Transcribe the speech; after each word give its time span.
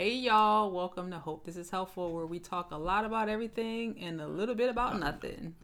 Hey 0.00 0.14
y'all, 0.14 0.70
welcome 0.70 1.10
to 1.10 1.18
Hope 1.18 1.44
This 1.44 1.58
Is 1.58 1.68
Helpful, 1.68 2.14
where 2.14 2.24
we 2.24 2.38
talk 2.38 2.70
a 2.70 2.76
lot 2.78 3.04
about 3.04 3.28
everything 3.28 3.98
and 4.00 4.18
a 4.18 4.26
little 4.26 4.54
bit 4.54 4.70
about 4.70 4.98
nothing. 4.98 5.54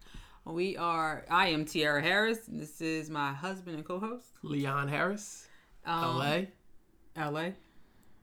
We 0.44 0.76
are, 0.76 1.24
I 1.30 1.46
am 1.48 1.64
Tiara 1.64 2.02
Harris. 2.02 2.40
This 2.46 2.82
is 2.82 3.08
my 3.08 3.32
husband 3.32 3.76
and 3.76 3.84
co 3.86 3.98
host, 3.98 4.26
Leon 4.42 4.88
Harris, 4.88 5.48
Um, 5.86 6.18
LA. 6.18 6.40
LA. 7.16 7.52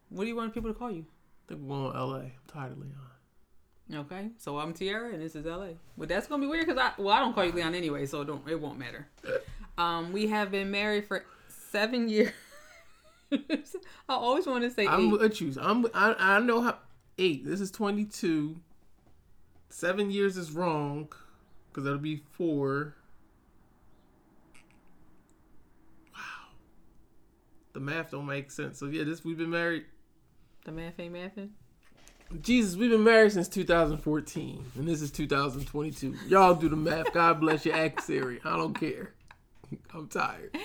What 0.10 0.26
do 0.26 0.28
you 0.28 0.36
want 0.36 0.54
people 0.54 0.72
to 0.72 0.78
call 0.78 0.92
you? 0.92 1.08
think 1.48 1.62
we're 1.62 1.78
going 1.78 1.98
LA. 1.98 2.18
I'm 2.18 2.32
tired 2.48 2.74
of 2.74 2.78
Leon. 2.78 4.06
Okay, 4.06 4.30
so 4.38 4.60
I'm 4.60 4.72
Tiara 4.72 5.14
and 5.14 5.20
this 5.20 5.36
is 5.36 5.48
LA. 5.48 5.70
But 5.98 6.10
that's 6.10 6.28
gonna 6.28 6.44
be 6.44 6.48
weird 6.48 6.68
because 6.68 6.80
I, 6.80 6.92
well, 7.02 7.16
I 7.16 7.22
don't 7.22 7.34
call 7.34 7.44
you 7.46 7.54
Leon 7.54 7.74
anyway, 7.74 8.06
so 8.06 8.24
don't, 8.24 8.48
it 8.48 8.62
won't 8.62 8.78
matter. 8.78 9.08
Um, 9.80 10.14
we 10.14 10.28
have 10.28 10.52
been 10.52 10.70
married 10.70 11.08
for 11.08 11.26
seven 11.72 12.08
years. 12.08 12.34
I 13.32 13.38
always 14.10 14.46
want 14.46 14.64
to 14.64 14.72
say 14.72 14.88
I'm 14.88 15.08
eight. 15.08 15.20
with 15.20 15.42
you. 15.42 15.54
I'm. 15.60 15.86
I, 15.94 16.16
I 16.18 16.40
know 16.40 16.62
how. 16.62 16.78
Eight. 17.18 17.46
This 17.46 17.62
is 17.62 17.72
22. 17.72 18.58
Seven 19.70 20.12
years 20.12 20.38
is 20.38 20.52
wrong 20.52 21.10
because 21.70 21.84
that'll 21.84 22.00
be 22.00 22.24
four. 22.32 22.96
Wow. 26.14 26.20
The 27.74 27.80
math 27.80 28.12
don't 28.12 28.26
make 28.26 28.52
sense. 28.52 28.80
So 28.80 28.86
yeah, 28.88 29.04
this 29.04 29.24
we've 29.24 29.38
been 29.38 29.50
married. 29.50 29.86
The 30.66 30.72
math 30.72 31.00
ain't 31.00 31.14
mathing. 31.14 31.50
Jesus, 32.42 32.76
we've 32.76 32.90
been 32.90 33.04
married 33.04 33.32
since 33.34 33.48
2014, 33.48 34.66
and 34.76 34.88
this 34.88 35.02
is 35.04 35.12
2022. 35.12 36.16
Y'all 36.28 36.56
do 36.56 36.68
the 36.68 36.76
math. 36.76 37.14
God 37.14 37.40
bless 37.40 37.64
your 37.66 37.76
act 37.76 38.02
Siri. 38.02 38.40
I 38.44 38.58
don't 38.58 38.74
care. 38.74 39.14
I'm 39.94 40.08
tired. 40.08 40.58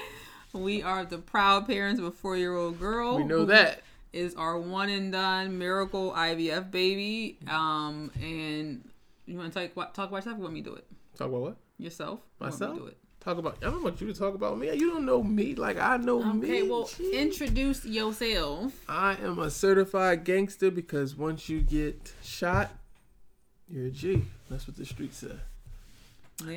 We 0.52 0.82
are 0.82 1.04
the 1.04 1.18
proud 1.18 1.66
parents 1.66 2.00
of 2.00 2.06
a 2.06 2.10
four 2.10 2.36
year 2.36 2.54
old 2.56 2.78
girl. 2.80 3.16
We 3.18 3.24
know 3.24 3.44
that. 3.46 3.82
Is 4.12 4.34
our 4.34 4.58
one 4.58 4.88
and 4.88 5.12
done 5.12 5.58
miracle 5.58 6.12
IVF 6.16 6.70
baby. 6.70 7.38
Um, 7.48 8.10
and 8.20 8.88
you 9.26 9.36
want 9.36 9.52
to 9.52 9.68
talk, 9.68 9.92
talk 9.92 10.08
about 10.08 10.16
yourself? 10.16 10.38
Want 10.38 10.54
me 10.54 10.62
do 10.62 10.74
it? 10.74 10.86
Talk 11.16 11.28
about 11.28 11.40
what? 11.42 11.56
Yourself? 11.78 12.20
Or 12.40 12.46
you 12.46 12.50
want 12.50 12.54
me 12.54 12.58
to 12.58 12.64
Myself? 12.66 12.78
do 12.78 12.86
it? 12.86 12.96
Talk 13.20 13.36
about. 13.38 13.58
I 13.60 13.66
don't 13.66 13.82
want 13.82 14.00
you 14.00 14.06
to 14.06 14.18
talk 14.18 14.34
about 14.34 14.56
me. 14.58 14.72
You 14.72 14.90
don't 14.90 15.04
know 15.04 15.22
me 15.22 15.54
like 15.54 15.76
I 15.78 15.98
know 15.98 16.22
me. 16.32 16.48
Okay, 16.48 16.62
well, 16.62 16.84
Jeez. 16.84 17.12
introduce 17.12 17.84
yourself. 17.84 18.72
I 18.88 19.16
am 19.22 19.38
a 19.40 19.50
certified 19.50 20.24
gangster 20.24 20.70
because 20.70 21.14
once 21.14 21.48
you 21.50 21.60
get 21.60 22.12
shot, 22.22 22.70
you're 23.68 23.86
a 23.88 23.90
G. 23.90 24.22
That's 24.48 24.66
what 24.66 24.76
the 24.78 24.86
streets 24.86 25.18
say. 25.18 25.36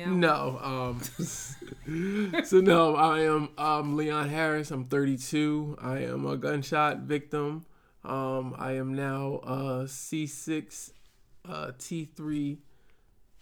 No, 0.06 0.58
um, 0.62 1.00
so 2.44 2.60
no, 2.60 2.94
I 2.94 3.20
am 3.20 3.48
um, 3.58 3.96
Leon 3.96 4.28
Harris. 4.28 4.70
I'm 4.70 4.84
32. 4.84 5.76
I 5.80 5.98
am 5.98 6.24
a 6.26 6.36
gunshot 6.36 6.98
victim. 7.00 7.64
Um, 8.04 8.54
I 8.58 8.72
am 8.72 8.94
now 8.94 9.40
a 9.44 9.86
C6, 9.86 10.92
uh, 11.48 11.72
T3, 11.78 12.58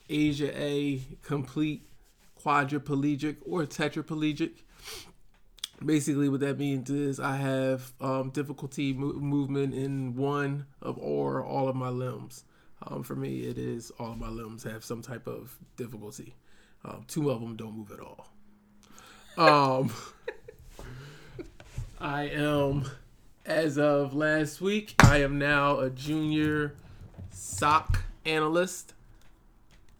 ASIA 0.09 0.53
A 0.57 1.03
complete 1.23 1.87
quadriplegic 2.43 3.37
or 3.47 3.65
tetraplegic. 3.67 4.63
Basically, 5.85 6.29
what 6.29 6.41
that 6.41 6.59
means 6.59 6.91
is 6.91 7.19
I 7.21 7.37
have 7.37 7.93
um, 8.01 8.31
difficulty 8.31 8.93
mo- 8.93 9.15
movement 9.15 9.75
in 9.75 10.15
one 10.15 10.67
of 10.83 10.99
or 10.99 11.43
all 11.45 11.69
of 11.69 11.77
my 11.77 11.89
limbs. 11.89 12.45
Um, 12.86 13.03
for 13.03 13.14
me, 13.14 13.41
it 13.41 13.59
is 13.59 13.91
all 13.98 14.12
of 14.12 14.19
my 14.19 14.28
limbs 14.28 14.62
have 14.64 14.84
some 14.84 15.03
type 15.03 15.27
of 15.27 15.56
difficulty. 15.77 16.34
Um, 16.84 17.05
two 17.06 17.31
of 17.31 17.41
them 17.41 17.56
don't 17.56 17.77
move 17.77 17.91
at 17.92 18.00
all. 18.00 18.28
Um, 19.37 19.92
I 22.00 22.25
am, 22.28 22.91
as 23.45 23.78
of 23.78 24.14
last 24.14 24.61
week, 24.61 24.95
I 25.00 25.19
am 25.19 25.39
now 25.39 25.81
a 25.81 25.91
junior 25.91 26.75
SOC 27.31 28.03
analyst. 28.25 28.94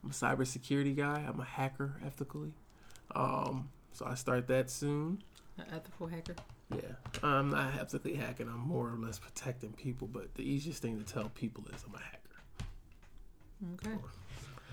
I'm 0.03 0.11
a 0.11 0.13
cybersecurity 0.13 0.97
guy. 0.97 1.25
I'm 1.29 1.41
a 1.41 1.45
hacker, 1.45 2.01
ethically. 2.07 2.53
Um, 3.15 3.69
so 3.93 4.07
I 4.07 4.15
start 4.15 4.47
that 4.49 4.71
soon. 4.71 5.23
An 5.59 5.67
ethical 5.75 6.07
hacker. 6.07 6.37
Yeah, 6.75 6.93
I'm 7.23 7.51
not 7.51 7.75
ethically 7.79 8.15
hacking. 8.15 8.49
I'm 8.49 8.61
more 8.61 8.89
or 8.89 8.97
less 8.97 9.19
protecting 9.19 9.73
people. 9.73 10.09
But 10.11 10.35
the 10.35 10.43
easiest 10.43 10.81
thing 10.81 11.03
to 11.03 11.05
tell 11.05 11.29
people 11.31 11.65
is 11.75 11.85
I'm 11.87 11.95
a 11.95 11.99
hacker. 11.99 12.19
Okay. 13.75 13.97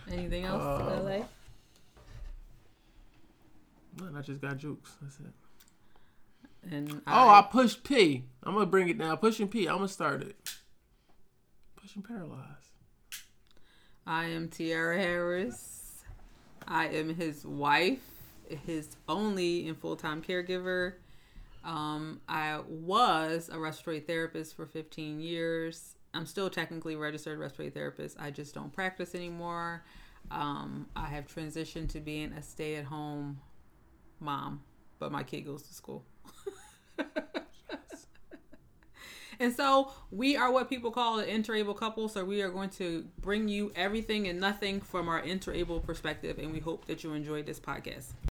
Anything 0.09 0.45
else, 0.45 0.63
Um, 0.81 1.05
LA? 1.05 1.25
I 4.17 4.21
just 4.21 4.41
got 4.41 4.57
jukes. 4.57 4.95
That's 5.01 5.19
it. 5.19 5.33
And 6.71 7.01
Oh, 7.07 7.29
I 7.29 7.41
pushed 7.41 7.83
P. 7.83 8.23
I'm 8.43 8.53
gonna 8.53 8.65
bring 8.65 8.89
it 8.89 8.97
down. 8.97 9.17
Pushing 9.17 9.47
P. 9.47 9.67
I'm 9.67 9.77
gonna 9.77 9.87
start 9.87 10.21
it. 10.21 10.35
Pushing 11.75 12.03
paralyzed. 12.03 12.69
I 14.05 14.25
am 14.25 14.49
Tiara 14.49 14.97
Harris. 14.97 16.03
I 16.67 16.87
am 16.87 17.15
his 17.15 17.45
wife, 17.45 17.99
his 18.65 18.95
only 19.07 19.67
and 19.67 19.77
full 19.77 19.95
time 19.95 20.21
caregiver. 20.21 20.93
Um, 21.63 22.21
I 22.29 22.59
was 22.67 23.49
a 23.51 23.59
respiratory 23.59 23.99
therapist 24.01 24.55
for 24.55 24.65
15 24.65 25.19
years. 25.19 25.95
I'm 26.17 26.25
still 26.25 26.49
technically 26.49 26.95
registered 26.95 27.37
respiratory 27.39 27.69
therapist. 27.69 28.17
I 28.19 28.31
just 28.31 28.55
don't 28.55 28.73
practice 28.73 29.13
anymore. 29.13 29.83
Um, 30.31 30.87
I 30.95 31.05
have 31.05 31.27
transitioned 31.27 31.89
to 31.89 31.99
being 31.99 32.33
a 32.33 32.41
stay 32.41 32.75
at 32.75 32.85
home 32.85 33.39
mom, 34.19 34.63
but 34.99 35.11
my 35.11 35.23
kid 35.23 35.41
goes 35.41 35.61
to 35.63 35.73
school. 35.73 36.03
And 39.39 39.55
so 39.55 39.91
we 40.11 40.35
are 40.35 40.51
what 40.51 40.69
people 40.69 40.91
call 40.91 41.19
an 41.19 41.27
interable 41.27 41.75
couple. 41.75 42.09
So 42.09 42.25
we 42.25 42.41
are 42.41 42.49
going 42.49 42.69
to 42.71 43.05
bring 43.21 43.47
you 43.47 43.71
everything 43.75 44.27
and 44.27 44.39
nothing 44.39 44.81
from 44.81 45.07
our 45.07 45.21
interable 45.21 45.83
perspective. 45.83 46.39
And 46.39 46.51
we 46.51 46.59
hope 46.59 46.85
that 46.87 47.03
you 47.03 47.13
enjoyed 47.13 47.45
this 47.45 47.59
podcast. 47.59 48.13